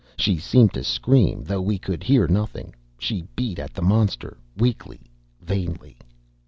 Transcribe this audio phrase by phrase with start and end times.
[0.17, 2.73] She seemed to scream, though we could hear nothing.
[2.97, 5.01] She beat at the monster, weakly,
[5.39, 5.99] vainly.